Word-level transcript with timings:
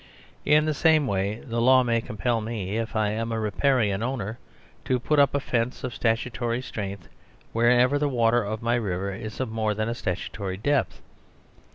In 0.45 0.65
the 0.65 0.73
same 0.73 1.05
way 1.05 1.41
the 1.45 1.61
law 1.61 1.83
may 1.83 2.01
compel 2.01 2.41
me, 2.41 2.75
if 2.75 2.95
I 2.95 3.11
am 3.11 3.31
a 3.31 3.39
Riparian 3.39 4.01
owner, 4.01 4.39
to 4.85 4.99
put 4.99 5.19
up 5.19 5.35
a 5.35 5.39
fence 5.39 5.83
of 5.83 5.93
statutory 5.93 6.63
strength 6.63 7.07
wherever 7.53 7.99
the 7.99 8.09
water 8.09 8.43
of 8.43 8.63
my 8.63 8.73
river 8.73 9.13
is 9.13 9.39
of 9.39 9.51
more 9.51 9.75
than 9.75 9.87
a 9.89 9.93
statutory 9.93 10.57
depth. 10.57 11.03